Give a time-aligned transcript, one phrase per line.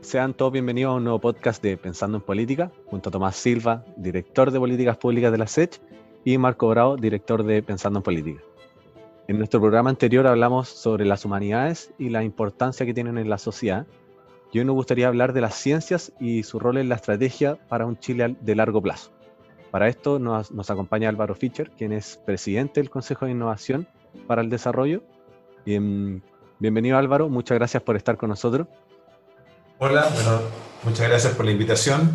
[0.00, 3.84] Sean todos bienvenidos a un nuevo podcast de Pensando en Política, junto a Tomás Silva,
[3.96, 5.80] director de Políticas Públicas de la SECH,
[6.24, 8.40] y Marco Bravo, director de Pensando en Política.
[9.28, 13.38] En nuestro programa anterior hablamos sobre las humanidades y la importancia que tienen en la
[13.38, 13.86] sociedad.
[14.52, 17.86] Y hoy nos gustaría hablar de las ciencias y su rol en la estrategia para
[17.86, 19.12] un Chile de largo plazo.
[19.70, 23.86] Para esto nos, acompaña Álvaro Fischer, quien es presidente del Consejo de Innovación
[24.26, 25.02] para el Desarrollo.
[25.64, 28.68] bienvenido Álvaro, muchas gracias por estar con nosotros.
[29.78, 30.40] Hola, bueno,
[30.84, 32.12] muchas gracias por la invitación.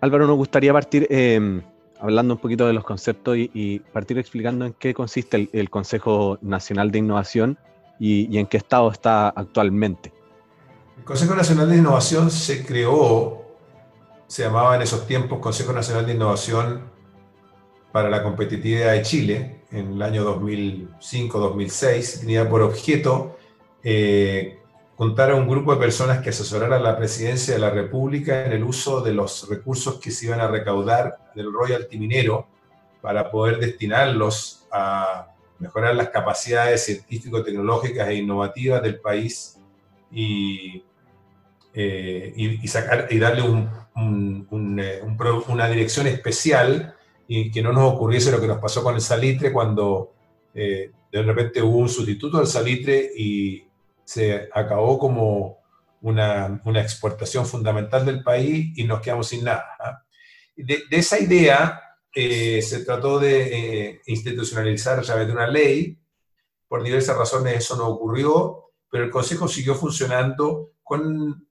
[0.00, 1.60] Álvaro, nos gustaría partir eh,
[1.98, 6.92] hablando un poquito de los conceptos y, partir explicando en qué consiste el, Consejo Nacional
[6.92, 7.58] de Innovación
[7.98, 10.12] y, en qué estado está actualmente.
[10.98, 13.56] El Consejo Nacional de Innovación se creó,
[14.28, 16.82] se llamaba en esos tiempos Consejo Nacional de Innovación
[17.90, 23.36] para la Competitividad de Chile, en el año 2005-2006, tenía por objeto
[23.82, 24.60] eh,
[24.96, 28.52] contar a un grupo de personas que asesoraran a la presidencia de la República en
[28.52, 32.46] el uso de los recursos que se iban a recaudar del royalty minero
[33.00, 35.28] para poder destinarlos a
[35.58, 39.58] mejorar las capacidades científico-tecnológicas e innovativas del país
[40.10, 40.84] y,
[41.72, 45.02] eh, y, sacar, y darle un, eh,
[45.48, 46.94] una dirección especial
[47.26, 50.12] y que no nos ocurriese lo que nos pasó con el salitre cuando
[50.54, 53.64] eh, de repente hubo un sustituto al salitre y
[54.04, 55.58] se acabó como
[56.02, 59.66] una, exportación fundamental del país y nos quedamos sin nada.
[59.78, 60.04] ¿ah?
[60.56, 61.80] De, esa idea
[62.14, 65.98] eh, se trató de eh, institucionalizar a través de una ley.
[66.68, 71.42] Por diversas razones eso no ocurrió, pero el Consejo siguió funcionando con,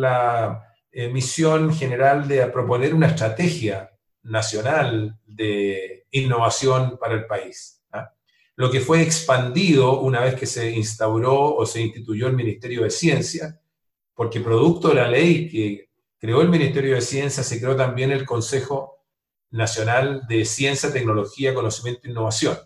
[0.00, 3.90] la eh, misión general de proponer una estrategia
[4.22, 7.73] nacional de innovación para el país
[8.56, 12.90] lo que fue expandido una vez que se instauró o se instituyó el Ministerio de
[12.90, 13.60] Ciencia,
[14.14, 15.88] porque producto de la ley que
[16.18, 19.04] creó el Ministerio de Ciencia, se creó también el Consejo
[19.50, 22.56] Nacional de Ciencia, Tecnología, Conocimiento e Innovación.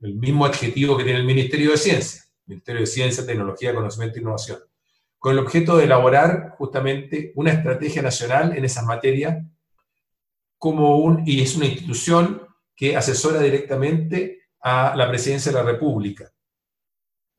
[0.00, 4.22] El mismo adjetivo que tiene el Ministerio de Ciencia, Ministerio de Ciencia, Tecnología, Conocimiento e
[4.22, 4.58] Innovación,
[5.18, 9.44] con el objeto de elaborar justamente una estrategia nacional en esas materias,
[10.56, 12.42] como un, y es una institución
[12.74, 16.32] que asesora directamente a la presidencia de la República.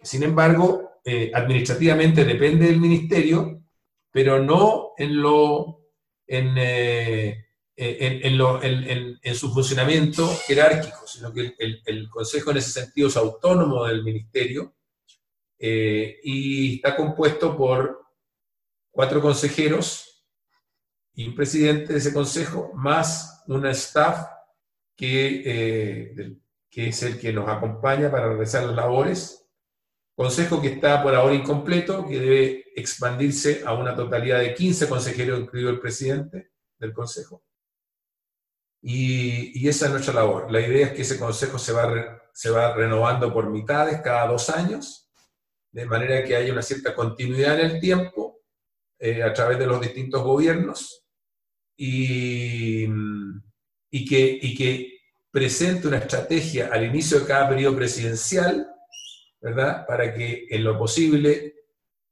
[0.01, 3.63] Sin embargo, eh, administrativamente depende del ministerio,
[4.11, 5.91] pero no en, lo,
[6.27, 7.45] en, eh,
[7.75, 14.75] en, su funcionamiento jerárquico, sino que el, Consejo en ese sentido es autónomo del ministerio
[15.57, 18.05] eh, y está compuesto por
[18.91, 20.27] cuatro consejeros
[21.13, 24.27] y un presidente de ese consejo, más una staff
[24.95, 26.37] que,
[26.71, 29.45] que es el que nos acompaña para realizar las labores.
[30.15, 35.41] Consejo que está por ahora incompleto, que debe expandirse a una totalidad de 15 consejeros,
[35.41, 37.43] incluido el presidente del Consejo.
[38.81, 40.49] Y, esa es nuestra labor.
[40.49, 45.11] La idea es que ese Consejo se va, renovando por mitades cada dos años,
[45.71, 48.39] de manera que haya una cierta continuidad en el tiempo
[48.97, 51.05] eh, a través de los distintos gobiernos
[51.75, 52.85] y
[54.05, 55.00] que
[55.31, 58.67] presente una estrategia al inicio de cada periodo presidencial,
[59.39, 59.85] ¿verdad?
[59.87, 61.55] Para que en lo posible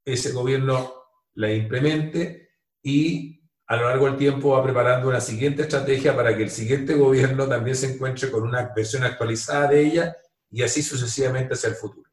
[0.05, 0.93] ese gobierno
[1.33, 2.49] la implemente
[2.81, 6.95] y a lo largo del tiempo va preparando una siguiente estrategia para que el siguiente
[6.95, 10.17] gobierno también se encuentre con una versión actualizada de ella
[10.49, 12.09] y así sucesivamente hacia el futuro.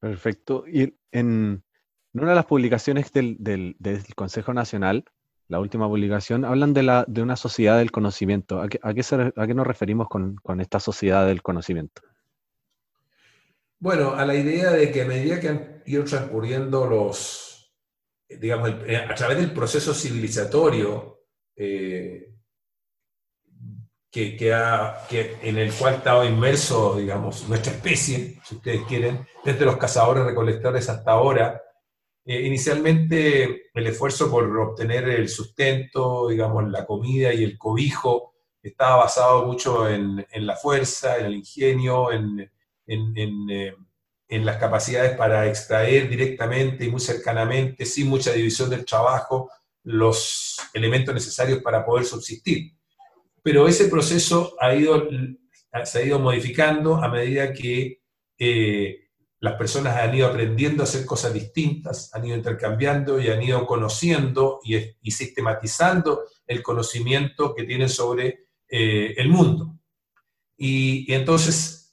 [0.00, 0.64] Perfecto.
[0.66, 1.62] Y en
[2.12, 5.04] una de las publicaciones del, del Consejo Nacional,
[5.48, 8.60] la última publicación, hablan de, la, de una sociedad del conocimiento.
[8.60, 12.02] ¿A qué, a qué, nos referimos con, esta sociedad del conocimiento?
[13.78, 17.72] Bueno, a la idea de que a medida que han ido transcurriendo los,
[18.28, 21.20] digamos, eh, a través del proceso civilizatorio
[21.54, 22.32] eh,
[24.10, 29.76] que, que, en el cual estaba inmerso, digamos, nuestra especie, si ustedes quieren, desde los
[29.76, 31.62] cazadores recolectores hasta ahora,
[32.28, 38.96] eh, inicialmente el esfuerzo por obtener el sustento, digamos, la comida y el cobijo estaba
[38.96, 42.40] basado mucho en, la fuerza, en el ingenio, en,
[42.88, 43.74] eh,
[44.28, 49.48] en, las capacidades para extraer directamente y muy cercanamente, sin mucha división del trabajo,
[49.84, 52.72] los elementos necesarios para poder subsistir.
[53.40, 55.08] Pero ese proceso ha ido,
[55.84, 58.02] se ha ido modificando a medida que
[58.36, 59.05] eh,
[59.40, 63.66] las personas han ido aprendiendo a hacer cosas distintas, han ido intercambiando y han ido
[63.66, 69.78] conociendo y, sistematizando el conocimiento que tienen sobre eh, el mundo.
[70.56, 71.92] Y, entonces,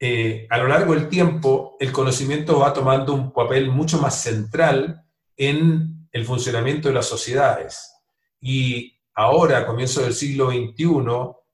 [0.00, 5.04] eh, a lo largo del tiempo, el conocimiento va tomando un papel mucho más central
[5.36, 7.92] en el funcionamiento de las sociedades.
[8.40, 10.86] Y ahora, a comienzo del siglo XXI,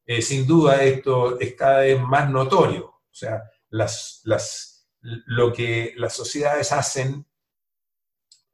[0.06, 2.86] eh, sin duda esto es cada vez más notorio.
[2.86, 4.67] O sea, las, las,
[5.00, 7.26] lo que las sociedades hacen,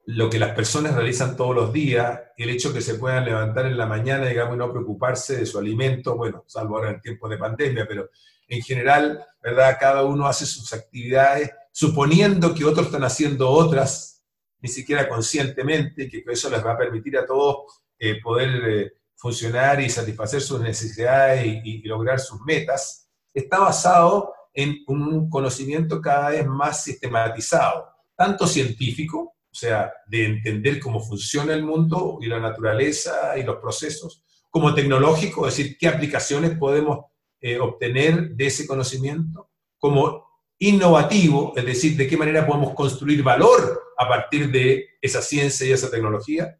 [0.07, 3.77] lo que las personas realizan todos los días, el hecho que se puedan levantar en
[3.77, 7.37] la mañana, digamos, y no preocuparse de su alimento, bueno, salvo ahora en tiempos de
[7.37, 8.09] pandemia, pero
[8.47, 9.77] en general, ¿verdad?
[9.79, 14.23] Cada uno hace sus actividades suponiendo que otros están haciendo otras,
[14.61, 19.81] ni siquiera conscientemente, que eso les va a permitir a todos eh, poder eh, funcionar
[19.81, 26.47] y satisfacer sus necesidades y, lograr sus metas, está basado en un conocimiento cada vez
[26.47, 33.37] más sistematizado, tanto científico, o sea, de entender cómo funciona el mundo y la naturaleza
[33.37, 37.05] y los procesos, como tecnológico, es decir, qué aplicaciones podemos
[37.41, 40.25] eh, obtener de ese conocimiento, como
[40.57, 45.73] innovativo, es decir, de qué manera podemos construir valor a partir de esa ciencia y
[45.73, 46.57] esa tecnología,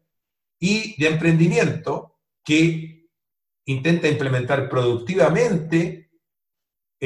[0.58, 3.08] y de emprendimiento que
[3.64, 6.05] intenta implementar productivamente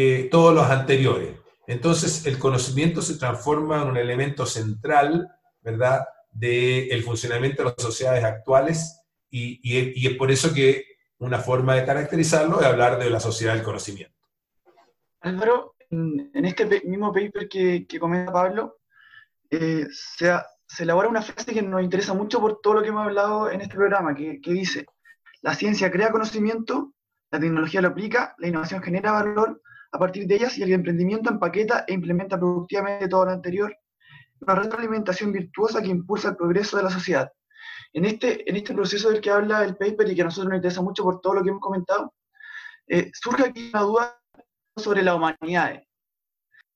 [0.01, 1.37] eh, todos los anteriores.
[1.67, 5.29] Entonces, el conocimiento se transforma en un elemento central,
[5.61, 10.85] ¿verdad?, del funcionamiento de las sociedades actuales y, y es por eso que
[11.19, 14.17] una forma de caracterizarlo es hablar de la sociedad del conocimiento.
[15.21, 18.79] Álvaro, en este mismo paper que, comenta Pablo,
[19.51, 20.33] eh, se,
[20.79, 23.75] elabora una frase que nos interesa mucho por todo lo que hemos hablado en este
[23.75, 24.87] programa, que, dice,
[25.43, 26.95] la ciencia crea conocimiento,
[27.31, 29.61] la tecnología lo aplica, la innovación genera valor
[29.93, 33.77] a partir de ellas y el emprendimiento empaqueta e implementa productivamente todo lo anterior,
[34.41, 37.31] una retroalimentación virtuosa que impulsa el progreso de la sociedad.
[37.93, 40.57] En este, en este proceso del que habla el paper y que a nosotros nos
[40.57, 42.15] interesa mucho por todo lo que hemos comentado,
[42.87, 44.21] eh, surge aquí una duda
[44.77, 45.83] sobre la humanidad.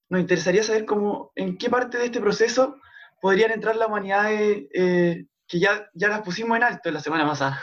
[0.08, 2.80] Nos interesaría saber cómo, en qué parte de este proceso
[3.20, 7.62] podrían entrar las humanidades eh, que ya, ya las pusimos en alto la semana pasada.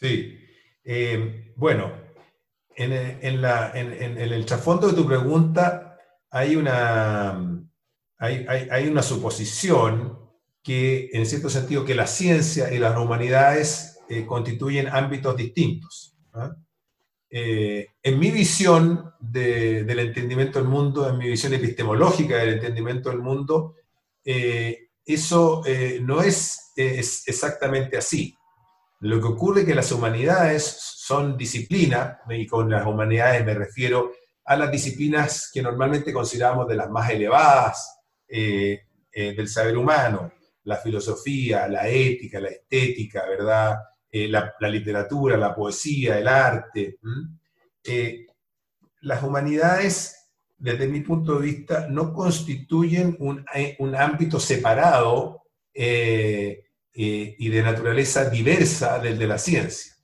[0.00, 0.38] Sí,
[0.84, 1.92] eh, bueno,
[2.76, 5.98] en, el trasfondo de tu pregunta
[6.30, 7.62] hay una,
[8.18, 10.18] hay, hay, una suposición
[10.62, 16.16] que, en cierto sentido, que la ciencia y las humanidades eh, constituyen ámbitos distintos.
[16.32, 16.54] ¿ah?
[17.30, 23.20] Eh, en mi visión del entendimiento del mundo, en mi visión epistemológica del entendimiento del
[23.20, 23.76] mundo,
[24.24, 25.62] eh, eso
[26.02, 28.36] no es, es, exactamente así.
[29.00, 34.12] Lo que ocurre es que las humanidades son disciplinas, y con las humanidades me refiero
[34.44, 37.98] a las disciplinas que normalmente consideramos de las más elevadas
[38.28, 40.32] del saber humano,
[40.64, 43.78] la filosofía, la ética, la estética, ¿verdad?
[44.12, 46.98] Eh, la, literatura, la poesía, el arte.
[47.84, 48.26] Eh,
[49.02, 55.44] las humanidades, desde mi punto de vista, no constituyen un, eh, ámbito separado
[57.02, 59.94] y de naturaleza diversa del de la ciencia.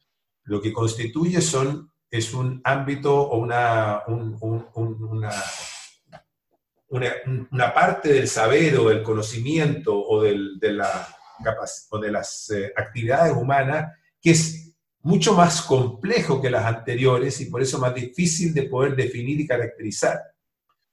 [0.44, 5.32] Lo que constituye son, es un ámbito o una, una,
[7.50, 11.08] una, parte del saber o del conocimiento o del, de la
[11.90, 13.92] o de las eh, actividades humanas,
[14.22, 18.96] que es mucho más complejo que las anteriores y por eso más difícil de poder
[18.96, 20.20] definir y caracterizar.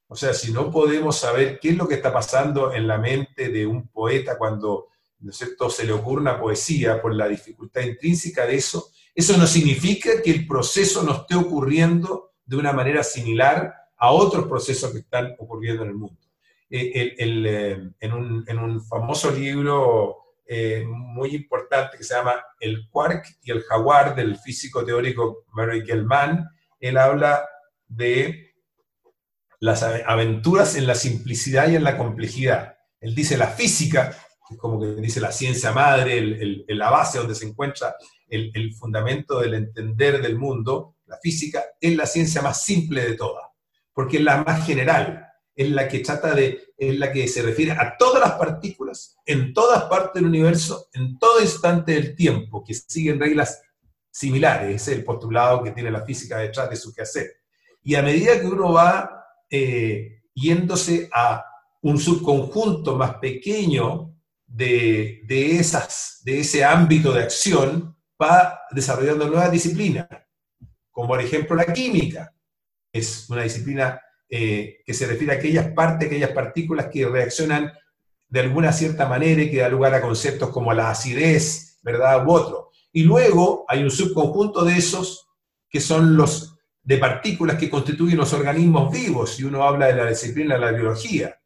[0.07, 3.49] O sea, si no podemos saber qué es lo que está pasando en la mente
[3.49, 4.89] de un poeta cuando
[5.23, 10.21] ¿no se le ocurre una poesía por la dificultad intrínseca de eso, eso no significa
[10.21, 15.35] que el proceso no esté ocurriendo de una manera similar a otros procesos que están
[15.39, 16.19] ocurriendo en el mundo.
[16.69, 18.13] Eh, eh, en,
[18.59, 24.37] un, famoso libro eh, muy importante que se llama El Quark y el Jaguar del
[24.37, 26.49] físico teórico Murray Gell-Mann.
[26.79, 27.47] Él habla
[27.87, 28.55] de
[29.59, 32.75] las aventuras en la simplicidad y en la complejidad.
[32.99, 34.17] Él dice la física,
[34.57, 37.95] como que dice la ciencia madre, el, la base donde se encuentra
[38.27, 43.15] el, el fundamento del entender del mundo, la física, es la ciencia más simple de
[43.15, 43.45] todas,
[43.93, 47.71] porque es la más general, es la que trata de, es la que se refiere
[47.71, 52.73] a todas las partículas, en todas partes del universo, en todo instante del tiempo, que
[52.73, 53.61] siguen reglas
[54.11, 57.31] similares, ese es el postulado que tiene la física detrás de su quehacer.
[57.81, 61.43] Y a medida que uno va eh, yéndose a
[61.81, 64.12] un subconjunto más pequeño
[64.53, 70.07] de, de, esas, de ese ámbito de acción, va desarrollando nuevas disciplinas,
[70.91, 72.33] como por ejemplo la química.
[72.91, 77.73] Es una disciplina eh, que se refiere a aquellas partes, aquellas partículas que reaccionan
[78.27, 82.25] de alguna cierta manera y que da lugar a conceptos como la acidez, ¿verdad?
[82.25, 82.69] U otro.
[82.91, 85.27] Y luego hay un subconjunto de esos
[85.67, 90.09] que son los de partículas que constituyen los organismos vivos, y uno habla de la
[90.09, 91.39] disciplina de la biología.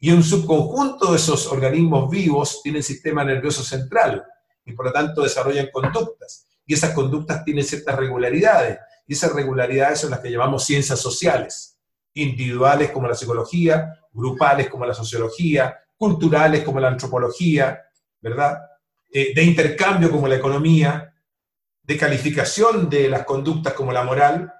[0.00, 4.24] Y un subconjunto de esos organismos vivos tienen sistema nervioso central
[4.64, 6.46] y por lo tanto desarrollan conductas.
[6.66, 8.78] Y esas conductas tienen ciertas regularidades.
[9.06, 11.78] Y esas regularidades son las que llamamos ciencias sociales,
[12.14, 17.80] individuales como la psicología, grupales como la sociología, culturales como la antropología,
[18.20, 18.58] ¿verdad?
[19.10, 21.14] Eh, de intercambio como la economía,
[21.82, 24.52] de calificación de las conductas como la moral,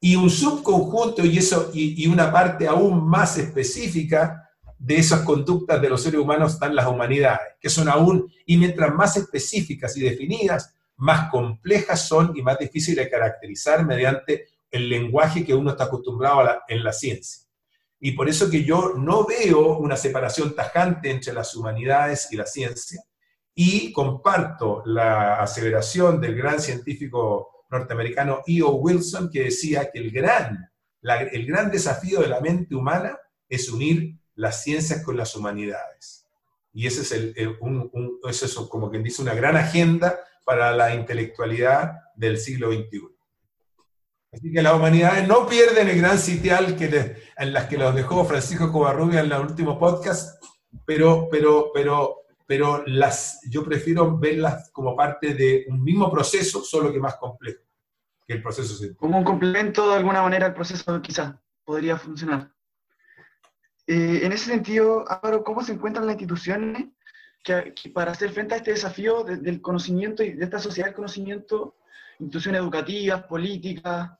[0.00, 4.45] y un subconjunto y, eso, y, una parte aún más específica
[4.78, 8.94] de esas conductas de los seres humanos están las humanidades, que son aún, y mientras
[8.94, 15.44] más específicas y definidas, más complejas son y más difíciles de caracterizar mediante el lenguaje
[15.44, 17.46] que uno está acostumbrado en la ciencia.
[17.98, 22.46] Y por eso que yo no veo una separación tajante entre las humanidades y la
[22.46, 23.02] ciencia,
[23.54, 28.74] y comparto la aseveración del gran científico norteamericano E.O.
[28.74, 30.70] Wilson, que decía que el gran,
[31.02, 33.18] el gran desafío de la mente humana
[33.48, 36.26] es unir las ciencias con las humanidades.
[36.72, 37.34] Y ese es, el,
[38.28, 43.02] eso es como quien dice una gran agenda para la intelectualidad del siglo XXI.
[44.32, 48.24] Así que las humanidades no pierden el gran sitial que en las que los dejó
[48.24, 50.42] Francisco Covarrubia en el último podcast,
[50.84, 52.16] pero, pero, pero,
[52.46, 57.66] pero las, yo prefiero verlas como parte de un mismo proceso, solo que más complejo
[58.26, 62.52] que el proceso Como un complemento de alguna manera al proceso quizás podría funcionar.
[63.86, 66.86] Eh, en ese sentido, Álvaro, ¿cómo se encuentran las instituciones
[67.44, 71.76] que, para hacer frente a este desafío del conocimiento y de esta sociedad del conocimiento,
[72.18, 74.10] instituciones educativas, políticas,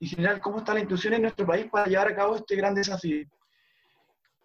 [0.00, 2.74] en general, cómo está la institución en nuestro país para llevar a cabo este gran
[2.74, 3.26] desafío?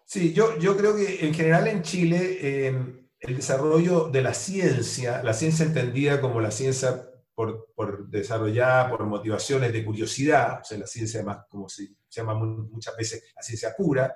[0.04, 5.22] Sí, yo, yo creo que en general en Chile eh, el desarrollo de la ciencia,
[5.22, 10.78] la ciencia entendida como la ciencia por, por desarrollada por motivaciones de curiosidad, o sea,
[10.78, 14.12] la ciencia más, como se llama muchas veces la ciencia pura,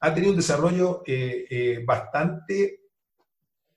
[0.00, 2.80] ha tenido un desarrollo eh, eh, bastante,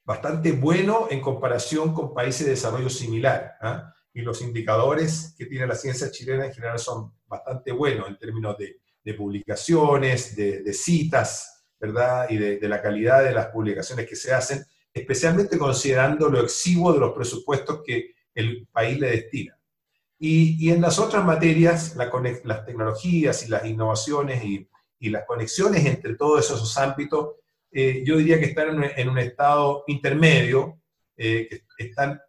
[0.03, 3.55] bastante bueno en comparación con países de desarrollo similar.
[3.61, 3.93] ¿ah?
[4.13, 8.57] Y los indicadores que tiene la ciencia chilena en general son bastante buenos en términos
[8.57, 8.79] de,
[9.17, 12.27] publicaciones, de, citas, ¿verdad?
[12.29, 16.99] Y de, la calidad de las publicaciones que se hacen, especialmente considerando lo exiguo de
[16.99, 19.57] los presupuestos que el país le destina.
[20.19, 22.11] Y, en las otras materias, la,
[22.43, 24.69] las tecnologías y las innovaciones y,
[25.00, 27.36] y las conexiones entre todos esos ámbitos,
[27.72, 30.82] eh, yo diría que están en un, estado intermedio,
[31.15, 32.20] eh, que están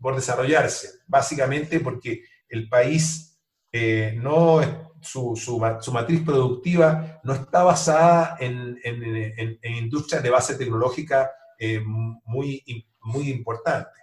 [0.00, 3.38] por desarrollarse, básicamente porque el país
[3.72, 4.60] eh, no,
[5.00, 11.30] su, su, su, matriz productiva no está basada en, en, en, industrias de base tecnológica
[12.24, 12.62] muy,
[13.00, 14.02] muy importantes.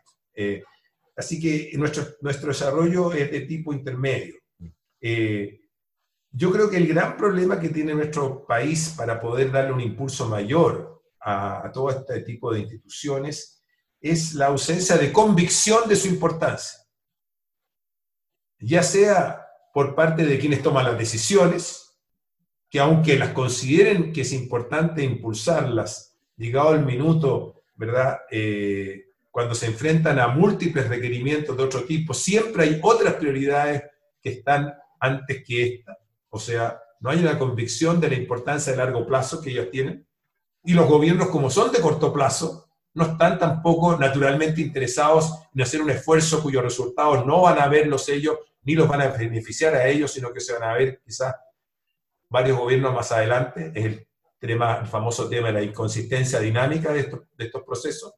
[1.16, 4.42] así que nuestro, nuestro desarrollo es de tipo intermedio.
[5.04, 5.61] Eh,
[6.32, 10.28] yo creo que el gran problema que tiene nuestro país para poder darle un impulso
[10.28, 13.64] mayor a, todo este tipo de instituciones
[14.00, 16.80] es la ausencia de convicción de su importancia.
[18.60, 22.00] Ya sea por parte de quienes toman las decisiones,
[22.70, 28.22] que aunque las consideren que es importante impulsarlas, llegado el minuto, ¿verdad?
[28.32, 33.84] Eh, cuando se enfrentan a múltiples requerimientos de otro tipo, siempre hay otras prioridades
[34.22, 36.01] que están antes que esta.
[36.32, 40.08] O sea, no hay una convicción de la importancia de largo plazo que ellos tienen.
[40.64, 45.82] Y los gobiernos, como son de corto plazo, no están tampoco naturalmente interesados en hacer
[45.82, 49.88] un esfuerzo cuyos resultados no van a verlos ellos, ni los van a beneficiar a
[49.88, 51.36] ellos, sino que se van a ver quizás
[52.30, 53.72] varios gobiernos más adelante.
[53.74, 54.08] Es el,
[54.40, 58.14] tema, el famoso tema de la inconsistencia dinámica de estos, procesos.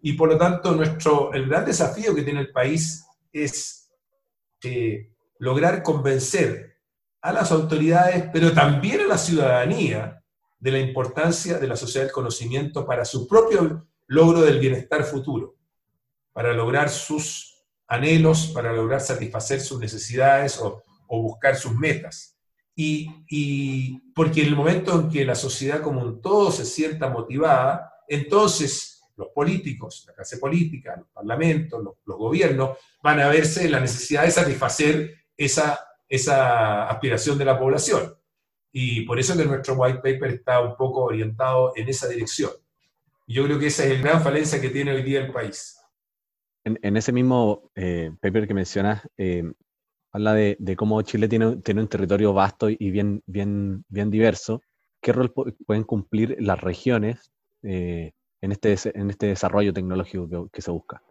[0.00, 3.92] Y por lo tanto, nuestro, el gran desafío que tiene el país es
[4.62, 6.73] eh, lograr convencer
[7.24, 10.22] a las autoridades, pero también a la ciudadanía,
[10.58, 15.56] de la importancia de la sociedad del conocimiento para su propio logro del bienestar futuro,
[16.34, 22.36] para lograr sus anhelos, para lograr satisfacer sus necesidades o, buscar sus metas.
[22.76, 27.90] Y, porque en el momento en que la sociedad como un todo se sienta motivada,
[28.06, 33.80] entonces los políticos, la clase política, los parlamentos, los, los gobiernos, van a verse la
[33.80, 35.78] necesidad de satisfacer esa
[36.14, 38.14] esa aspiración de la población.
[38.72, 42.50] Y por eso que nuestro white paper está un poco orientado en esa dirección.
[43.26, 45.78] Yo creo que esa es la gran falencia que tiene hoy día el país.
[46.64, 49.44] En, ese mismo eh, paper que mencionas, eh,
[50.12, 54.62] habla de, cómo Chile tiene, tiene, un territorio vasto y bien, bien, bien diverso.
[55.00, 57.30] ¿Qué rol pueden cumplir las regiones
[57.62, 61.02] eh, en, este, en este desarrollo tecnológico que se busca?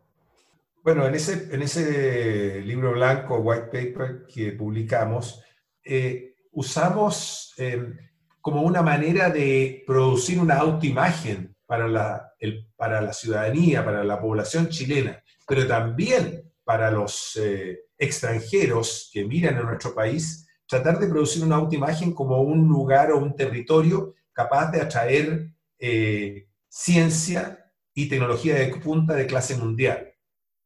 [0.83, 5.41] Bueno, en ese, en ese libro blanco, white paper que publicamos,
[5.81, 7.93] eh, usamos, eh,
[8.41, 12.33] como una manera de producir una autoimagen para la,
[12.75, 19.55] para la ciudadanía, para la población chilena, pero también para los eh, extranjeros que miran
[19.55, 24.69] a nuestro país, tratar de producir una autoimagen como un lugar o un territorio capaz
[24.71, 25.49] de atraer
[25.79, 30.12] eh, ciencia y tecnología de punta de clase mundial.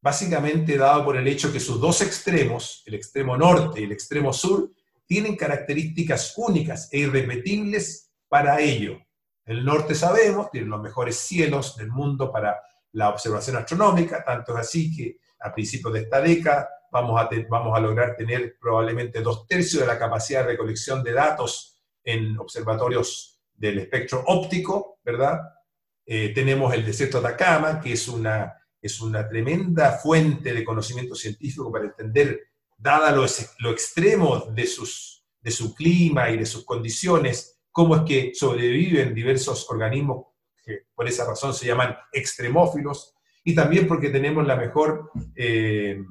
[0.02, 4.32] Básicamente dado por el hecho que sus dos extremos, el extremo norte y el extremo
[4.32, 4.72] sur,
[5.06, 9.00] tienen características únicas e irrepetibles para ello.
[9.46, 12.62] El norte sabemos, tiene los mejores cielos del mundo para
[12.92, 17.78] la observación astronómica, tanto es así que a principios de esta década vamos a, vamos
[17.78, 23.40] a lograr tener probablemente dos tercios de la capacidad de recolección de datos en observatorios
[23.54, 25.40] del espectro óptico, ¿verdad?
[26.06, 31.16] Eh, tenemos el desierto de Atacama, que es una, es una tremenda fuente de conocimiento
[31.16, 32.42] científico para entender,
[32.78, 33.26] dada lo,
[33.72, 39.70] extremo de, sus, de su clima y de sus condiciones, cómo es que sobreviven diversos
[39.70, 40.28] organismos
[40.64, 46.04] que por esa razón se llaman extremófilos, y también porque tenemos la mejor eh,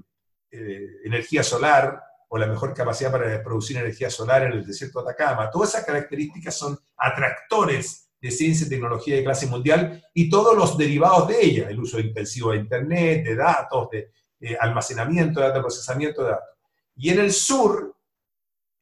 [0.51, 5.11] eh, energía solar o la mejor capacidad para producir energía solar en el desierto de
[5.11, 5.51] Atacama.
[5.51, 10.77] Todas esas características son atractores de ciencia y tecnología de clase mundial y todos los
[10.77, 16.23] derivados de ella, el uso intensivo de Internet, de datos, de almacenamiento de datos, procesamiento
[16.23, 16.57] de datos.
[16.97, 17.95] Y en el sur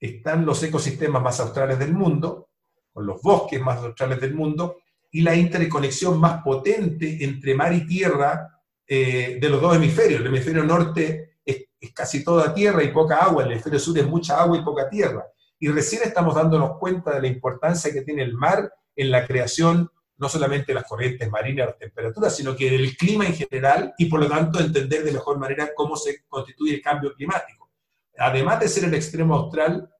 [0.01, 2.51] están los ecosistemas más australes del mundo,
[2.93, 4.79] con los bosques más australes del mundo,
[5.11, 10.21] y la interconexión más potente entre mar y tierra eh, de los dos hemisferios.
[10.21, 14.41] El hemisferio norte es, casi toda tierra y poca agua, el hemisferio sur es mucha
[14.41, 15.25] agua y poca tierra.
[15.59, 19.91] Y recién estamos dándonos cuenta de la importancia que tiene el mar en la creación
[20.17, 24.07] no solamente de las corrientes marinas, las temperaturas, sino que del clima en general y
[24.07, 27.71] por lo tanto entender de mejor manera cómo se constituye el cambio climático.
[28.19, 29.91] Además de ser el extremo austral,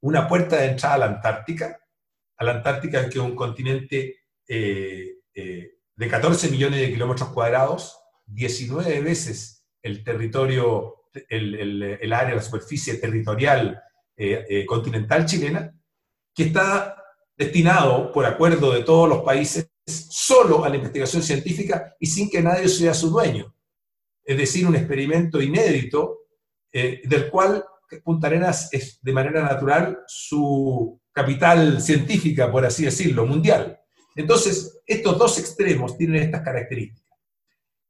[0.00, 1.80] una puerta de entrada a la Antártica,
[2.36, 4.16] a la Antártica, que es un continente
[4.48, 12.42] eh, eh, de 14 millones de kilómetros cuadrados, 19 veces el territorio, el, área, la
[12.42, 13.82] superficie territorial
[14.16, 15.74] eh, continental chilena,
[16.34, 16.93] que está
[17.36, 22.42] destinado, por acuerdo de todos los países, solo a la investigación científica y sin que
[22.42, 23.54] nadie sea su dueño.
[24.24, 26.20] Es decir, un experimento inédito
[26.72, 27.64] del cual
[28.02, 33.78] Punta Arenas es de manera natural su capital científica, por así decirlo, mundial.
[34.16, 37.18] Entonces, estos dos extremos tienen estas características,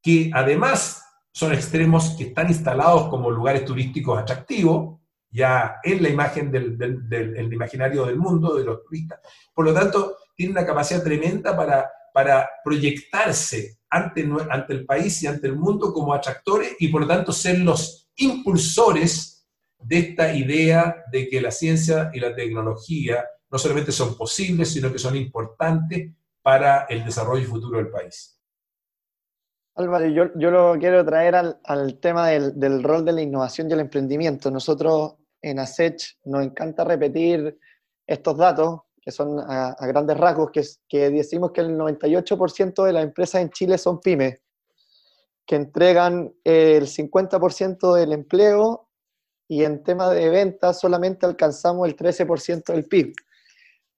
[0.02, 1.02] que además
[1.32, 5.00] son extremos que están instalados como lugares turísticos atractivos,
[5.34, 9.18] ya en la imagen del, imaginario del mundo, de los turistas.
[9.52, 15.26] Por lo tanto, tienen una capacidad tremenda para, para proyectarse ante, ante el país y
[15.26, 19.44] ante el mundo como atractores y por lo tanto ser los impulsores
[19.76, 24.92] de esta idea de que la ciencia y la tecnología no solamente son posibles, sino
[24.92, 28.40] que son importantes para el desarrollo futuro del país.
[29.74, 33.68] Álvaro, yo, yo lo quiero traer al, al tema del, del, rol de la innovación
[33.68, 34.48] y el emprendimiento.
[34.48, 37.58] Nosotros en ASECH nos encanta repetir
[38.06, 43.04] estos datos, que son a, grandes rasgos, que, que decimos que el 98% de las
[43.04, 44.40] empresas en Chile son pymes,
[45.46, 48.88] que entregan el 50% del empleo
[49.46, 53.12] y en tema de ventas solamente alcanzamos el 13% del PIB,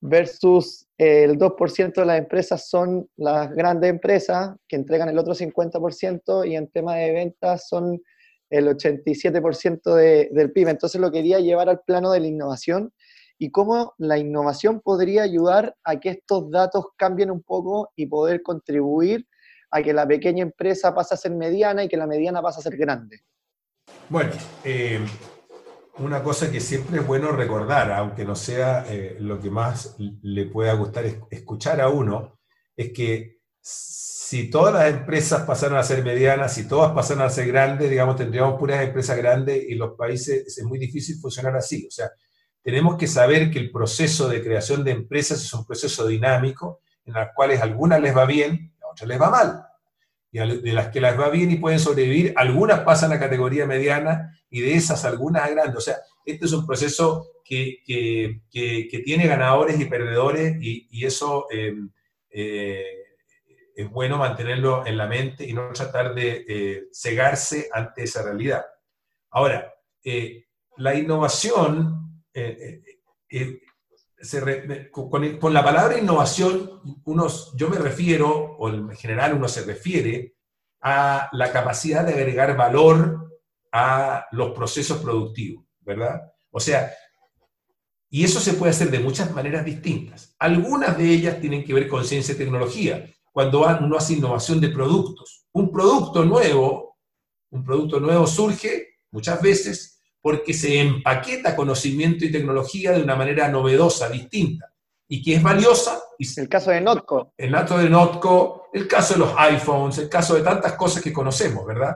[0.01, 6.49] versus el 2% de las empresas son las grandes empresas que entregan el otro 50%
[6.49, 8.03] y en tema de ventas son
[8.51, 10.69] el 87% de, del PIB.
[10.69, 12.93] Entonces lo quería llevar al plano de la innovación
[13.39, 18.43] y cómo la innovación podría ayudar a que estos datos cambien un poco y poder
[18.43, 19.27] contribuir
[19.71, 22.63] a que la pequeña empresa pase a ser mediana y que la mediana pase a
[22.63, 23.21] ser grande.
[24.09, 24.33] Bueno,
[24.65, 25.01] eh,
[25.99, 30.47] una cosa que siempre es bueno recordar, aunque no sea eh, lo que más le
[30.47, 32.39] pueda gustar escuchar a uno,
[32.77, 33.36] es que
[33.69, 38.17] si todas las empresas pasaran a ser medianas, si todas pasaran a ser grandes, digamos,
[38.17, 41.87] tendríamos puras empresas grandes y los países es muy difícil funcionar así.
[41.87, 42.11] O sea,
[42.63, 47.17] tenemos que saber que el proceso de creación de empresas es un proceso dinámico en
[47.17, 49.67] el cual algunas les va bien, a otras les va mal
[50.45, 54.61] de las que las va bien y pueden sobrevivir, algunas pasan a categoría mediana y
[54.61, 55.77] de esas algunas a grandes.
[55.77, 61.75] O sea, este es un proceso que, que, tiene ganadores y perdedores y, eso eh,
[62.31, 62.85] eh,
[63.77, 68.65] es bueno mantenerlo en la mente y no tratar de eh, cegarse ante esa realidad.
[69.31, 69.73] Ahora,
[70.79, 72.25] la innovación
[74.91, 80.35] con, la palabra innovación, unos, yo me refiero, o en general uno se refiere,
[80.81, 83.39] a la capacidad de agregar valor
[83.73, 86.23] a los procesos productivos, ¿verdad?
[86.51, 86.93] O sea,
[88.09, 90.35] Y eso se puede hacer de muchas maneras distintas.
[90.39, 93.05] Algunas de ellas tienen que ver con ciencia y tecnología,
[93.37, 95.45] cuando uno hace innovación de productos.
[95.53, 96.97] Un producto nuevo,
[97.51, 103.47] un producto nuevo surge muchas veces porque se empaqueta conocimiento y tecnología de una manera
[103.49, 104.73] novedosa, distinta,
[105.07, 106.01] y que es valiosa.
[106.19, 107.35] el caso de Notco.
[107.37, 111.13] El caso de Notco, el caso de los iPhones, el caso de tantas cosas que
[111.13, 111.95] conocemos, ¿verdad?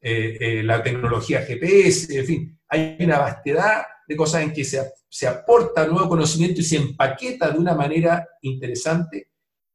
[0.00, 4.82] Eh, eh, la tecnología GPS, en fin, hay una vastedad de cosas en que se,
[5.08, 9.28] se aporta nuevo conocimiento y se empaqueta de una manera interesante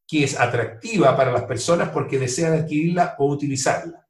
[0.10, 4.08] que es atractiva para las personas porque desean adquirirla o utilizarla.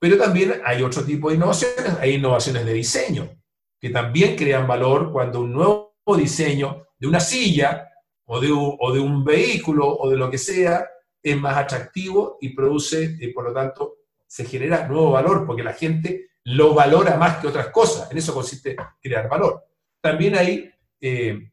[0.00, 3.30] Pero también hay otro tipo de innovaciones, hay innovaciones de diseño,
[3.78, 7.88] que también crean valor cuando un nuevo diseño de una silla
[8.24, 10.88] o de un, vehículo o de lo que sea
[11.22, 15.74] es más atractivo y produce, y por lo tanto, se genera nuevo valor porque la
[15.74, 18.10] gente lo valora más que otras cosas.
[18.10, 19.64] En eso consiste crear valor.
[20.00, 20.68] También hay
[21.00, 21.52] eh,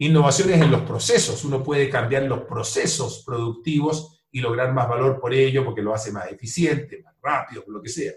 [0.00, 1.44] innovaciones en los procesos.
[1.44, 6.10] Uno puede cambiar los procesos productivos y lograr más valor por ello porque lo hace
[6.10, 8.12] más eficiente, más rápido, lo que sea.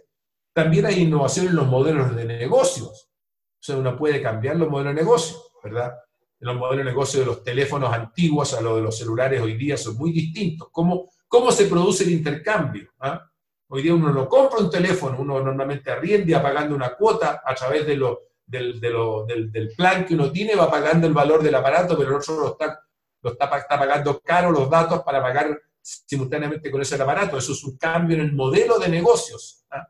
[0.54, 3.10] También hay innovación en los modelos de negocios.
[3.10, 5.93] O sea, uno puede cambiar los modelos de negocio, ¿verdad?
[6.39, 9.76] Los modelos de negocio de los teléfonos antiguos a los de los celulares hoy día
[9.76, 10.69] son muy distintos.
[10.72, 12.91] ¿Cómo, cómo se produce el intercambio?
[13.00, 13.30] ¿Ah?
[13.67, 17.86] Hoy día uno no compra un teléfono, uno normalmente arriende pagando una cuota a través
[17.86, 17.98] de
[18.47, 22.15] lo, del, del, plan que uno tiene, va pagando el valor del aparato, pero el
[22.15, 22.79] otro lo está,
[23.21, 27.38] lo está, está pagando caro los datos para pagar simultáneamente con ese aparato.
[27.38, 29.65] Eso es un cambio en el modelo de negocios.
[29.71, 29.88] ¿ah?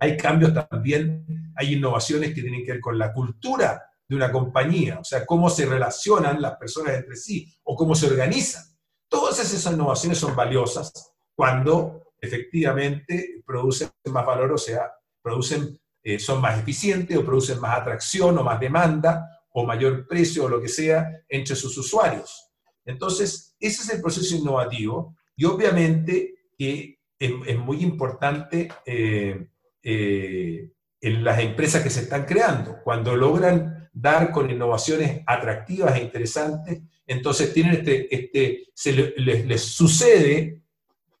[0.00, 5.00] Hay cambios también, hay innovaciones que tienen que ver con la cultura de una compañía,
[5.00, 8.62] o sea, cómo se relacionan las personas entre sí o cómo se organizan.
[9.08, 16.40] Todas esas innovaciones son valiosas cuando efectivamente producen más valor, o sea, producen, eh, son
[16.40, 20.68] más eficientes o producen más atracción o más demanda o mayor precio o lo que
[20.68, 22.52] sea entre sus usuarios.
[22.84, 29.48] Entonces, ese es el proceso innovativo y obviamente que es, muy importante eh,
[29.82, 32.78] eh, en las empresas que se están creando.
[32.84, 40.62] Cuando logran dar con innovaciones atractivas e interesantes, entonces tienen este, este se les, sucede,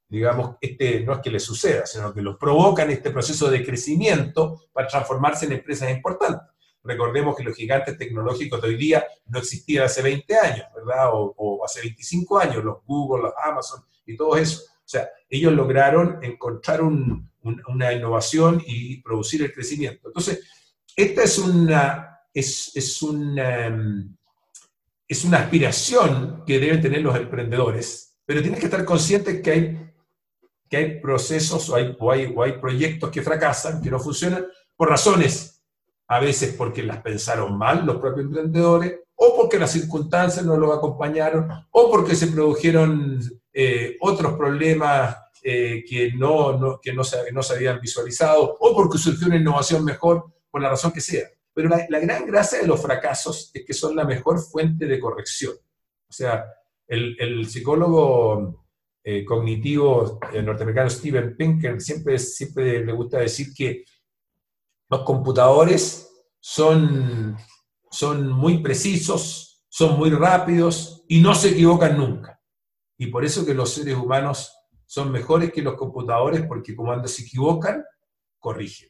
[0.08, 4.68] digamos, este, no es que les suceda, sino que los provocan este proceso de crecimiento
[4.72, 6.48] para transformarse en empresas importantes.
[6.86, 11.08] Recordemos que los gigantes tecnológicos de hoy día no existían hace 20 años, ¿verdad?
[11.12, 14.62] O, hace 25 años, los Google, los Amazon y todo eso.
[14.62, 20.08] O sea, ellos lograron encontrar una innovación y producir el crecimiento.
[20.08, 20.44] Entonces,
[20.94, 24.16] esta es una, es, es, una,
[25.08, 29.85] es una aspiración que deben tener los emprendedores, pero tienes que estar consciente que hay,
[30.68, 34.46] que hay procesos o hay, o hay, o hay proyectos que fracasan, que no funcionan,
[34.76, 35.62] por razones
[36.08, 40.76] a veces porque las pensaron mal los propios emprendedores, o porque las circunstancias no los
[40.76, 43.20] acompañaron, o porque se produjeron
[43.52, 48.98] eh, otros problemas eh, que, no, que no, se, no se habían visualizado, o porque
[48.98, 51.28] surgió una innovación mejor, por la razón que sea.
[51.56, 55.54] Pero la, gran gracia de los fracasos es que son la mejor fuente de corrección.
[56.08, 56.44] O sea,
[56.86, 58.65] el, psicólogo
[59.08, 63.84] eh, cognitivo norteamericano Steven Pinker siempre, siempre le gusta decir que
[64.88, 67.36] los computadores son,
[67.88, 72.40] son muy precisos, son muy rápidos y no se equivocan nunca.
[72.98, 74.52] Y por eso que los seres humanos
[74.86, 77.84] son mejores que los computadores porque cuando se equivocan,
[78.40, 78.88] corrigen,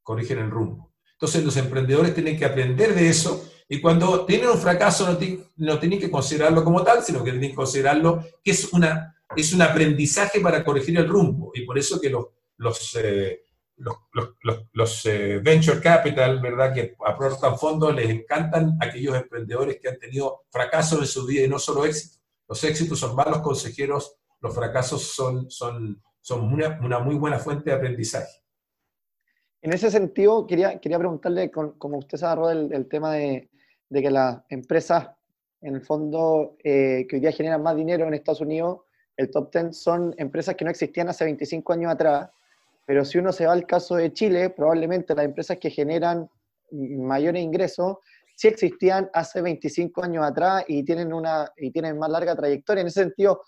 [0.00, 0.94] corrigen el rumbo.
[1.14, 5.18] Entonces los emprendedores tienen que aprender de eso y cuando tienen un fracaso
[5.56, 9.52] no, tienen que considerarlo como tal, sino que tienen que considerarlo que es, una, es
[9.52, 11.50] un aprendizaje para corregir el rumbo.
[11.52, 12.26] Y por eso que los,
[12.58, 13.42] los, eh,
[14.72, 16.72] los, eh, venture capital, ¿verdad?
[16.72, 21.48] Que aportan fondos, les encantan aquellos emprendedores que han tenido fracasos en su vida y
[21.48, 22.22] no solo éxitos.
[22.48, 27.70] Los éxitos son malos consejeros, los fracasos son, son, son una, una muy buena fuente
[27.70, 28.46] de aprendizaje.
[29.60, 33.50] En ese sentido, quería, quería preguntarle, como usted se agarró del, tema de,
[33.88, 35.08] de, que las empresas,
[35.60, 38.80] en el fondo, eh, que hoy día generan más dinero en Estados Unidos,
[39.16, 42.28] el top 10 son empresas que no existían hace 25 años atrás,
[42.84, 46.28] pero si uno se va al caso de Chile, probablemente las empresas que generan
[46.70, 47.98] mayores ingresos
[48.36, 52.82] sí existían hace 25 años atrás y tienen, una, y tienen más larga trayectoria.
[52.82, 53.42] En ese sentido,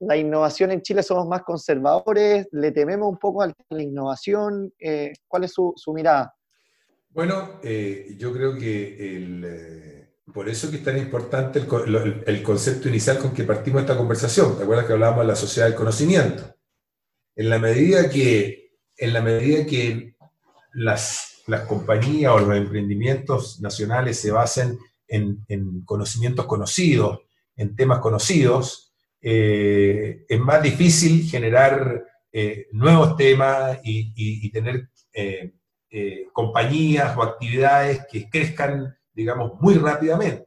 [0.00, 4.72] la innovación en Chile somos más conservadores, le tememos un poco a la innovación.
[4.78, 6.34] Eh, ¿Cuál es su, mirada?
[7.14, 13.18] Bueno, eh, yo creo que eh, por eso que es tan importante el, concepto inicial
[13.18, 14.56] con que partimos esta conversación.
[14.56, 16.56] ¿Te acuerdas que hablábamos de la sociedad del conocimiento?
[17.36, 20.16] En la medida que en la medida que
[20.72, 27.20] las, las compañías o los emprendimientos nacionales se basen en, conocimientos conocidos,
[27.54, 32.04] en temas conocidos, eh, es más difícil generar
[32.72, 34.88] nuevos temas y, tener
[35.96, 40.44] eh, compañías o actividades que crezcan, digamos, muy rápidamente.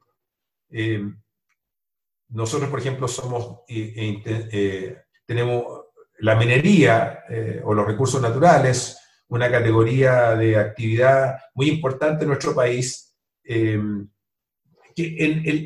[2.28, 3.62] nosotros, por ejemplo, somos,
[5.26, 5.64] tenemos
[6.20, 7.24] la minería
[7.64, 14.06] o los recursos naturales, una categoría de actividad muy importante en nuestro país, que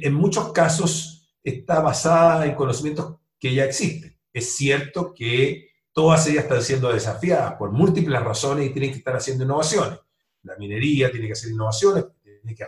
[0.04, 4.16] en, muchos casos está basada en conocimientos que ya existen.
[4.32, 9.16] Es cierto que todas ellas están siendo desafiadas por múltiples razones y tienen que estar
[9.16, 10.00] haciendo innovaciones.
[10.44, 12.66] La minería tiene que hacer innovaciones, tiene que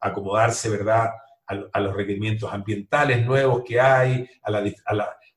[0.00, 1.10] acomodarse, ¿verdad?,
[1.46, 4.28] a, los requerimientos ambientales nuevos que hay,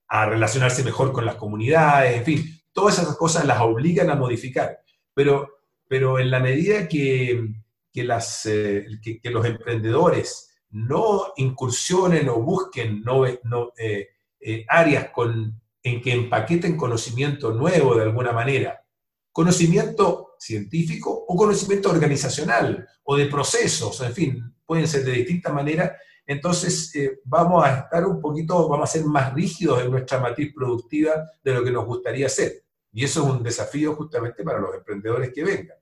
[0.08, 4.80] a, relacionarse mejor con las comunidades, en fin, todas esas cosas las obligan a modificar.
[5.13, 7.54] Pero, pero en la medida que,
[7.94, 16.02] las, eh, que los emprendedores no incursionen o busquen no, eh, eh, áreas con, en
[16.02, 18.84] que empaqueten conocimiento nuevo de alguna manera,
[19.32, 25.92] conocimiento científico o conocimiento organizacional o de procesos, en fin, pueden ser de distintas maneras,
[26.26, 30.54] entonces eh, vamos a estar un poquito, vamos a ser más rígidos en nuestra matriz
[30.54, 32.63] productiva de lo que nos gustaría hacer.
[32.92, 35.78] Y eso es un desafío justamente para los emprendedores que vengan.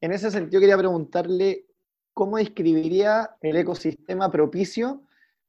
[0.00, 1.66] En ese sentido quería preguntarle
[2.12, 5.02] ¿cómo describiría el ecosistema propicio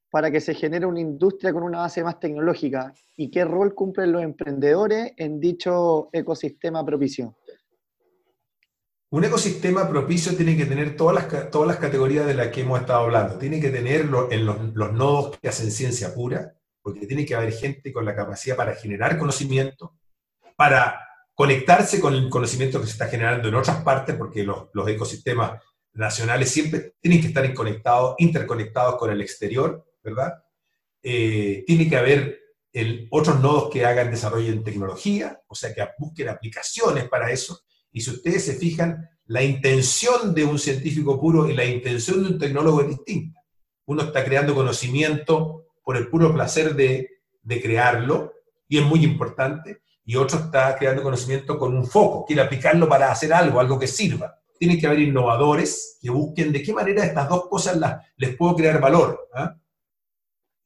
[0.09, 2.93] para que se genere una industria con una base más tecnológica?
[3.15, 7.37] ¿Y qué rol cumplen los emprendedores en dicho ecosistema propicio?
[9.09, 12.81] Un ecosistema propicio tiene que tener todas las, todas las categorías de las que hemos
[12.81, 13.37] estado hablando.
[13.37, 17.53] Tiene que tener en los, los nodos que hacen ciencia pura, porque tiene que haber
[17.53, 19.97] gente con la capacidad para generar conocimiento,
[20.57, 20.99] para
[21.33, 25.61] conectarse con el conocimiento que se está generando en otras partes, porque los, los ecosistemas
[25.93, 30.41] nacionales siempre tienen que estar conectados, interconectados con el exterior, ¿verdad?
[31.03, 32.39] Eh, tiene que haber
[32.71, 37.59] el, otros nodos que hagan desarrollo en tecnología, o sea, que busquen aplicaciones para eso.
[37.91, 42.29] Y si ustedes se fijan, la intención de un científico puro y la intención de
[42.29, 43.41] un tecnólogo es distinta.
[43.85, 47.09] Uno está creando conocimiento por el puro placer de,
[47.61, 48.33] crearlo,
[48.67, 53.11] y es muy importante, y otro está creando conocimiento con un foco, quiere aplicarlo para
[53.11, 57.29] hacer algo, algo que sirva tiene que haber innovadores que busquen de qué manera estas
[57.29, 59.29] dos cosas las, les puedo crear valor.
[59.35, 59.55] ¿ah?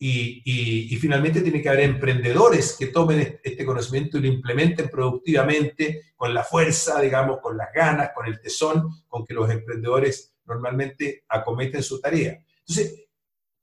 [0.04, 6.34] Y, finalmente tiene que haber emprendedores que tomen este conocimiento y lo implementen productivamente con
[6.34, 11.84] la fuerza, digamos, con las ganas, con el tesón con que los emprendedores normalmente acometen
[11.84, 12.44] su tarea.
[12.60, 13.06] Entonces,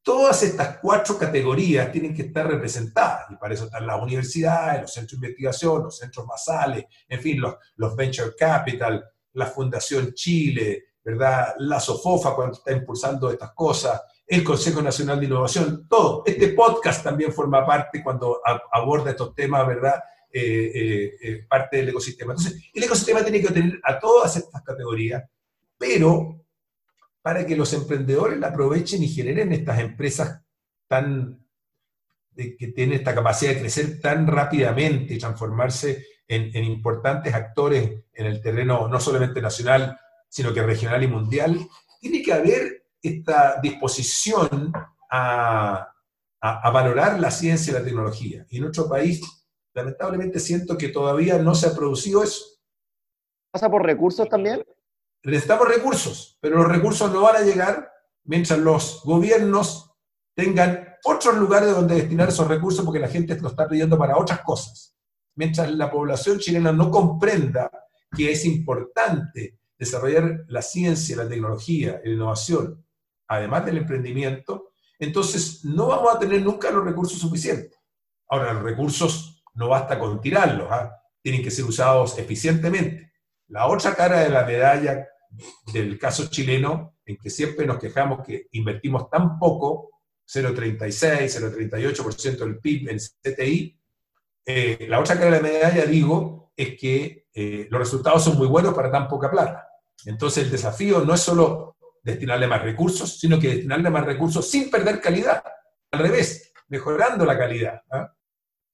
[0.01, 4.92] todas estas cuatro categorías tienen que estar representadas y para eso están las universidades, los
[4.92, 10.85] centros de investigación, los centros basales, en fin, los, los venture capital, la Fundación Chile,
[11.03, 11.55] ¿verdad?
[11.59, 16.22] La SOFOFA cuando está impulsando estas cosas, el Consejo Nacional de Innovación, todo.
[16.26, 20.02] Este podcast también forma parte cuando aborda estos temas, ¿verdad?
[20.30, 22.32] Eh, eh, parte del ecosistema.
[22.34, 25.24] Entonces, el ecosistema tiene que tener a todas estas categorías,
[25.78, 26.44] pero
[27.22, 30.42] para que los emprendedores la aprovechen y generen estas empresas
[30.86, 31.44] tan
[32.36, 38.40] que tienen esta capacidad de crecer tan rápidamente y transformarse en, importantes actores en el
[38.40, 41.68] terreno no solamente nacional, sino que regional y mundial,
[42.00, 44.72] tiene que haber esta disposición
[45.11, 45.94] a,
[46.40, 48.46] valorar la ciencia y la tecnología.
[48.48, 49.20] Y en nuestro país,
[49.74, 52.44] lamentablemente, siento que todavía no se ha producido eso.
[53.50, 54.64] ¿Pasa por recursos también?
[55.24, 57.90] Necesitamos recursos, pero los recursos no van a llegar
[58.24, 59.92] mientras los gobiernos
[60.34, 64.42] tengan otros lugares donde destinar esos recursos porque la gente lo está pidiendo para otras
[64.42, 64.98] cosas
[65.38, 67.70] mientras la población chilena no comprenda
[68.14, 72.84] que es importante desarrollar la ciencia, la tecnología, la innovación,
[73.28, 77.78] además del emprendimiento, entonces no vamos a tener nunca los recursos suficientes.
[78.28, 80.92] Ahora, los recursos no basta con tirarlos, ¿ah?
[81.22, 83.12] tienen que ser usados eficientemente.
[83.48, 85.06] La otra cara de la medalla
[85.72, 89.90] del caso chileno, en que siempre nos quejamos que invertimos tan poco,
[90.26, 93.80] 0,36, 0,38% del PIB en CTI,
[94.44, 98.46] eh, la otra cara de la medalla, digo, es que eh, los resultados son muy
[98.46, 99.68] buenos para tan poca plata.
[100.06, 101.76] Entonces el desafío no es solo
[102.12, 105.42] destinarle más recursos, sino que destinarle más recursos sin perder calidad.
[105.90, 107.82] Al revés, mejorando la calidad.
[107.90, 108.12] ¿ah?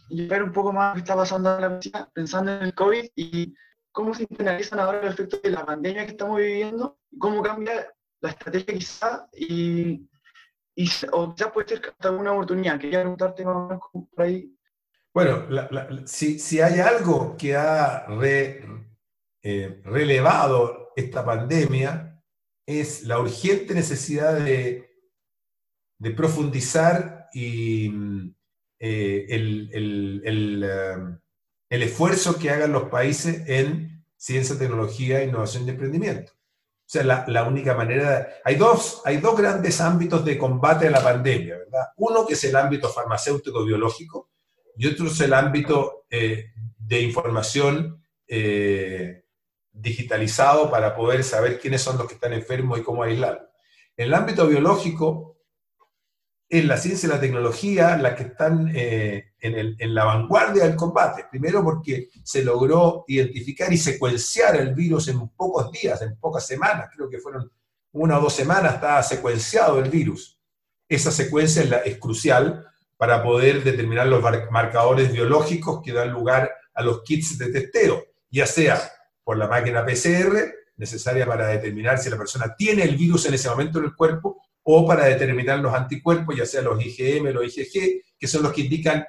[0.08, 3.06] Y ver un poco más qué está pasando en la medicina, pensando en el COVID
[3.14, 3.54] y
[3.92, 7.86] cómo se internalizan ahora los efectos de la pandemia que estamos viviendo, cómo cambia
[8.20, 10.08] la estrategia quizá y,
[10.74, 12.78] y o quizás puede ser hasta una oportunidad.
[12.78, 14.54] Quería preguntarte más por ahí
[15.14, 15.46] bueno,
[16.06, 22.13] si, hay algo que ha eh, relevado esta pandemia,
[22.66, 24.90] es la urgente necesidad de,
[26.16, 27.90] profundizar y
[28.79, 30.98] eh, el, eh,
[31.70, 36.33] el, esfuerzo que hagan los países en ciencia, tecnología, innovación y emprendimiento.
[36.33, 38.29] O sea, la, única manera...
[38.44, 41.88] hay, dos, hay dos grandes ámbitos de combate a la pandemia, ¿verdad?
[41.96, 44.31] Uno que es el ámbito farmacéutico-biológico
[44.77, 48.05] y otro es el ámbito eh, de información
[49.84, 53.48] digitalizado para poder saber quiénes son los que están enfermos y cómo aislarlos.
[53.96, 55.34] En el ámbito biológico,
[56.48, 61.26] es la ciencia y la tecnología las que están eh, en, la vanguardia del combate.
[61.30, 66.88] Primero porque se logró identificar y secuenciar el virus en pocos días, en pocas semanas,
[66.94, 67.50] creo que fueron
[67.92, 70.40] una o dos semanas, estaba secuenciado el virus.
[70.88, 72.66] Esa secuencia es, es crucial
[72.96, 78.46] para poder determinar los marcadores biológicos que dan lugar a los kits de testeo, ya
[78.46, 78.80] sea
[79.24, 83.48] por la máquina PCR, necesaria para determinar si la persona tiene el virus en ese
[83.48, 88.02] momento en el cuerpo, o para determinar los anticuerpos, ya sea los IgM, los IgG,
[88.18, 89.04] que son los que indican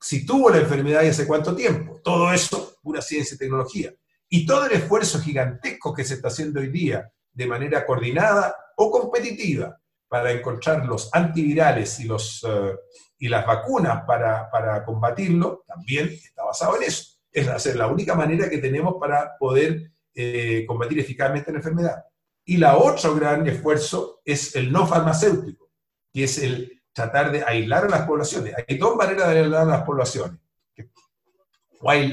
[0.00, 2.00] si tuvo la enfermedad y hace cuánto tiempo.
[2.02, 3.94] Todo eso, pura ciencia y tecnología.
[4.28, 8.90] Y todo el esfuerzo gigantesco que se está haciendo hoy día de manera coordinada o
[8.90, 12.76] competitiva para encontrar los antivirales y, los, eh,
[13.18, 18.14] y las vacunas para, para combatirlo, también está basado en eso es hacer la única
[18.14, 22.04] manera que tenemos para poder eh, combatir eficazmente la enfermedad.
[22.44, 25.70] Y la otro gran esfuerzo es el no farmacéutico,
[26.12, 28.54] que es el tratar de aislar a las poblaciones.
[28.56, 30.40] Hay dos maneras de aislar a las poblaciones.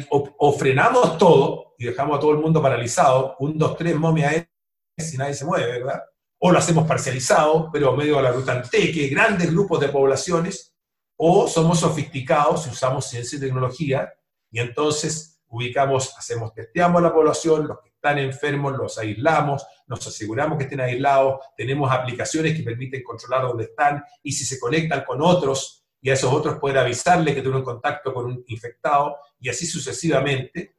[0.10, 4.48] O, frenamos todo y dejamos a todo el mundo paralizado, un, dos, tres, momia es,
[5.10, 6.02] si nadie se mueve, ¿verdad?
[6.40, 10.74] O lo hacemos parcializado, pero medio de la ruta que grandes grupos de poblaciones,
[11.16, 14.12] o somos sofisticados y usamos ciencia y tecnología
[14.52, 20.06] y entonces ubicamos, hacemos, testeamos a la población, los que están enfermos los aislamos, nos
[20.08, 25.04] aseguramos que estén aislados, tenemos aplicaciones que permiten controlar dónde están y si se conectan
[25.06, 29.50] con otros y a esos otros poder avisarle que tuvieron contacto con un infectado y
[29.50, 30.78] así sucesivamente.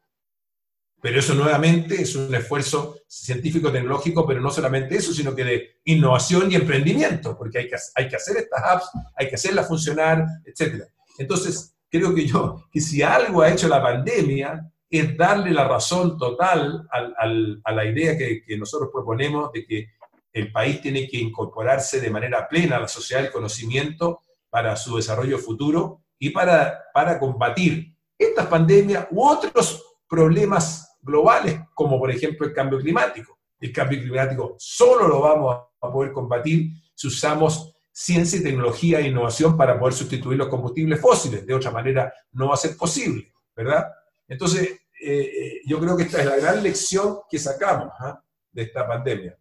[1.00, 6.50] Pero eso nuevamente es un esfuerzo científico-tecnológico, pero no solamente eso, sino que de innovación
[6.50, 10.84] y emprendimiento, porque hay que, hay que hacer estas apps, hay que hacerlas funcionar, etc.
[11.18, 16.16] Entonces, creo que yo, que si algo ha hecho la pandemia es darle la razón
[16.16, 19.88] total a la idea que, nosotros proponemos de que
[20.32, 24.96] el país tiene que incorporarse de manera plena a la sociedad del conocimiento para su
[24.96, 32.46] desarrollo futuro y para, para combatir estas pandemias u otros problemas globales, como por ejemplo
[32.46, 33.38] el cambio climático.
[33.60, 39.08] El cambio climático solo lo vamos a poder combatir si usamos ciencia y tecnología e
[39.08, 41.46] innovación para poder sustituir los combustibles fósiles.
[41.46, 43.86] De otra manera, no va a ser posible, ¿verdad?
[44.26, 48.22] Entonces, eh, eh, yo creo que esta es la gran lección que sacamos ¿ah?
[48.52, 49.36] de esta pandemia.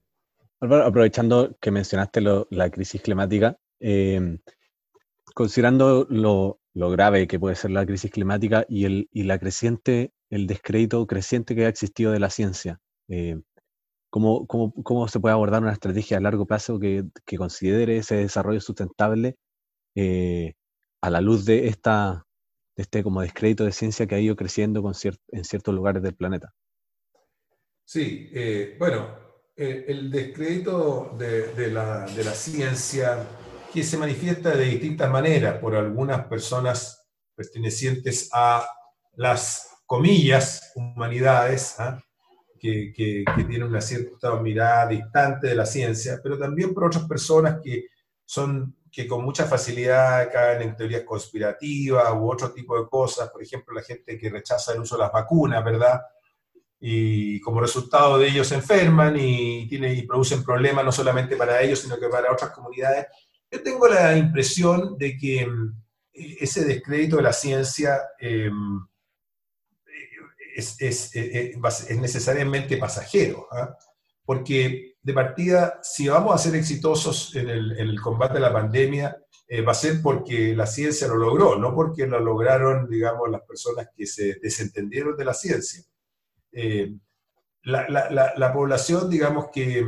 [0.60, 4.38] aprovechando que mencionaste la crisis climática, eh,
[5.34, 10.48] considerando lo, grave que puede ser la crisis climática y el, y la creciente, el
[10.48, 12.80] descrédito creciente que ha existido de la ciencia,
[14.12, 18.17] ¿Cómo, cómo, cómo se puede abordar una estrategia a largo plazo que, que considere ese
[18.17, 19.38] desarrollo sustentable
[19.95, 20.54] eh,
[21.02, 22.28] a la luz de, esta,
[22.76, 24.84] de este como descrédito de ciencia que ha ido creciendo
[25.30, 26.54] en ciertos lugares del planeta?
[27.86, 29.15] Sí, eh, bueno,
[29.56, 33.26] eh, el descrédito de, la, de, la, ciencia
[33.74, 38.67] que se manifiesta de distintas maneras por algunas personas pertenecientes a
[39.15, 42.02] las comillas humanidades, ¿ah?
[42.62, 47.60] Que, que, tienen una cierta mirada distante de la ciencia, pero también por otras personas
[47.63, 47.88] que
[48.24, 53.41] son que con mucha facilidad caen en teorías conspirativas u otro tipo de cosas, por
[53.41, 56.02] ejemplo, la gente que rechaza el uso de las vacunas, ¿verdad?
[56.80, 61.62] Y como resultado de ellos se enferman y, tienen, y producen problemas no solamente para
[61.62, 63.08] ellos, sino que para otras comunidades.
[63.50, 65.74] Yo tengo la impresión de que mm,
[66.13, 68.52] ese descrédito de la ciencia eh,
[70.80, 71.51] eh, eh,
[71.89, 73.78] es, necesariamente pasajero, ¿ah?
[74.26, 79.62] porque de partida, si vamos a ser exitosos en el, combate a la pandemia, eh,
[79.62, 83.89] va a ser porque la ciencia lo logró, no porque lo lograron, digamos, las personas
[83.95, 85.84] que se desentendieron de la ciencia.
[87.64, 89.86] la, la, la, población, digamos, que,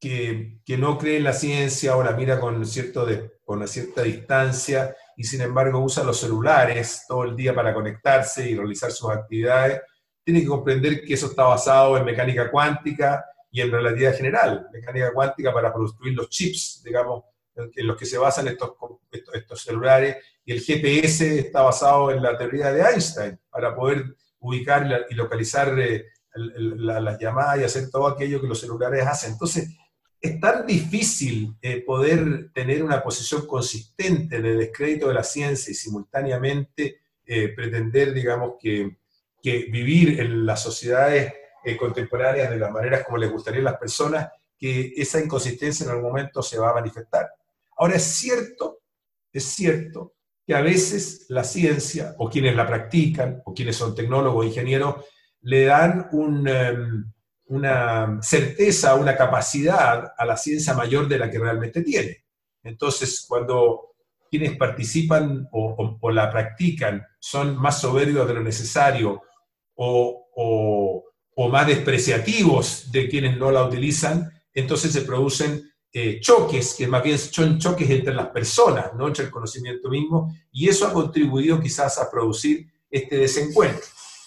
[0.00, 3.06] que, que, no cree en la ciencia o la mira con, cierto
[3.44, 8.50] con una cierta distancia, y sin embargo usa los celulares todo el día para conectarse
[8.50, 9.80] y realizar sus actividades,
[10.24, 14.68] tiene que comprender que eso está basado en mecánica cuántica y en relatividad general.
[14.72, 18.72] Mecánica cuántica para construir los chips, digamos, en los que se basan estos,
[19.10, 25.06] estos, celulares, y el GPS está basado en la teoría de Einstein para poder ubicar
[25.10, 29.32] y localizar eh, las llamadas y hacer todo aquello que los celulares hacen.
[29.32, 29.68] Entonces,
[30.22, 35.74] es tan difícil eh, poder tener una posición consistente de descrédito de la ciencia y
[35.74, 38.98] simultáneamente eh, pretender, digamos, que,
[39.42, 43.78] que, vivir en las sociedades eh, contemporáneas de las maneras como les gustaría a las
[43.78, 47.28] personas, que esa inconsistencia en algún momento se va a manifestar.
[47.76, 48.78] Ahora, es cierto,
[49.32, 50.14] es cierto
[50.46, 55.04] que a veces la ciencia, o quienes la practican, o quienes son tecnólogos, ingenieros,
[55.40, 56.46] le dan un...
[56.46, 57.12] Em,
[57.52, 62.24] una certeza, una capacidad a la ciencia mayor de la que realmente tiene.
[62.62, 63.94] Entonces, cuando
[64.30, 69.20] quienes participan o, la practican son más soberbios de lo necesario
[69.76, 71.04] o,
[71.50, 77.18] más despreciativos de quienes no la utilizan, entonces se producen eh, choques, que más bien
[77.18, 81.98] son choques entre las personas, no entre el conocimiento mismo, y eso ha contribuido quizás
[81.98, 83.84] a producir este desencuentro.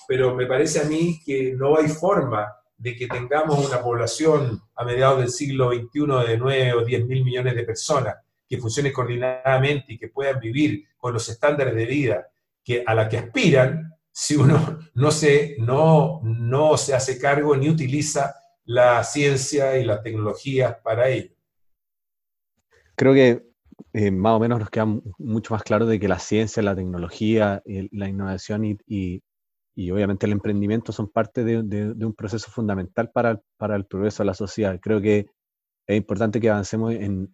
[0.08, 2.46] Pero me parece a mí que no hay forma
[2.78, 7.24] de que tengamos una población a mediados del siglo XXI de 9 o 10 mil
[7.24, 8.16] millones de personas
[8.48, 12.28] que funcione coordinadamente y que puedan vivir con los estándares de vida
[12.64, 17.70] que, a la que aspiran, si uno no se, no, no se hace cargo ni
[17.70, 21.32] utiliza la ciencia y la tecnología para ello.
[22.96, 23.46] Creo que
[23.94, 24.86] eh, más o menos nos queda
[25.18, 29.22] mucho más claro de que la ciencia, la tecnología, la innovación y
[29.92, 34.34] obviamente el emprendimiento son parte de, un proceso fundamental para, para, el progreso de la
[34.34, 34.80] sociedad.
[34.82, 35.28] Creo que
[35.88, 37.30] es importante que avancemos en,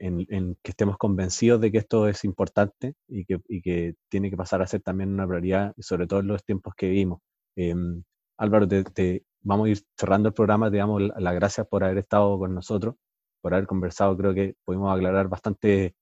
[0.63, 4.67] que estemos convencidos de que esto es importante y que, que, tiene que pasar a
[4.67, 7.19] ser también una prioridad, sobre todo en los tiempos que vivimos.
[7.55, 8.03] Em,
[8.37, 12.37] Álvaro, te, vamos a ir cerrando el programa, te damos las gracias por haber estado
[12.39, 12.95] con nosotros,
[13.41, 15.95] por haber conversado, creo que pudimos aclarar bastante,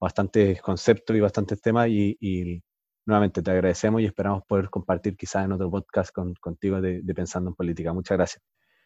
[0.00, 2.62] bastantes conceptos y bastantes temas y, y
[3.06, 7.54] nuevamente te agradecemos y esperamos poder compartir quizás en otro podcast contigo de, Pensando en
[7.54, 7.92] Política.
[7.92, 8.42] Muchas gracias.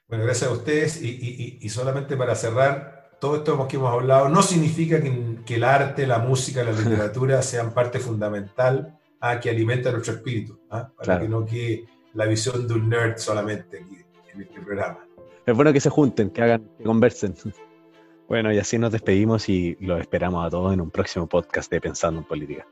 [0.09, 5.01] Bueno, gracias a ustedes y, solamente para cerrar, todo esto que hemos hablado no significa
[5.01, 10.61] que, el arte, la música, la literatura sean parte fundamental a que alimenta nuestro espíritu,
[10.71, 10.91] ¿ah?
[10.97, 13.97] para que no quede la visión de un nerd solamente aquí
[14.33, 15.07] en este programa.
[15.45, 17.35] Es bueno que se junten, que hagan, que conversen.
[18.29, 21.81] Bueno, y así nos despedimos y los esperamos a todos en un próximo podcast de
[21.81, 22.67] Pensando en Política.